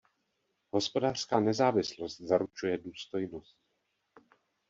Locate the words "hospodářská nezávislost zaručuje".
0.71-2.77